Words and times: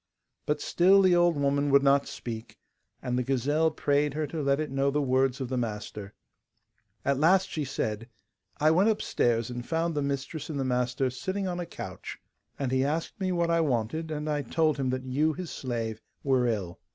But 0.47 0.59
still 0.59 1.03
the 1.03 1.15
old 1.15 1.37
woman 1.37 1.69
would 1.69 1.83
not 1.83 2.07
speak, 2.07 2.57
and 3.03 3.19
the 3.19 3.23
gazelle 3.23 3.69
prayed 3.69 4.15
her 4.15 4.25
to 4.25 4.41
let 4.41 4.59
it 4.59 4.71
know 4.71 4.89
the 4.89 4.99
words 4.99 5.39
of 5.39 5.47
the 5.47 5.57
master. 5.59 6.15
At 7.05 7.19
last 7.19 7.47
she 7.51 7.63
said: 7.63 8.09
'I 8.57 8.71
went 8.71 8.89
upstairs 8.89 9.51
and 9.51 9.63
found 9.63 9.93
the 9.93 10.01
mistress 10.01 10.49
and 10.49 10.59
the 10.59 10.65
master 10.65 11.11
sitting 11.11 11.47
on 11.47 11.59
a 11.59 11.67
couch, 11.67 12.17
and 12.57 12.71
he 12.71 12.83
asked 12.83 13.19
me 13.19 13.31
what 13.31 13.51
I 13.51 13.61
wanted, 13.61 14.09
and 14.09 14.27
I 14.27 14.41
told 14.41 14.77
him 14.77 14.89
that 14.89 15.03
you, 15.05 15.33
his 15.33 15.51
slave, 15.51 16.01
were 16.23 16.47
ill. 16.47 16.79